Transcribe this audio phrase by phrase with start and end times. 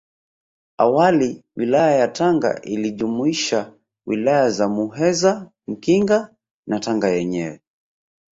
[0.77, 3.73] Awali Wilaya ya Tanga ilijumuisha
[4.05, 6.35] Wilaya za Muheza Mkinga
[6.67, 7.59] na Tanga yenyewe